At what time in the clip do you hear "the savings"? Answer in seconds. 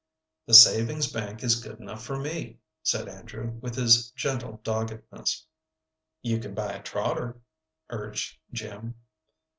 0.47-1.11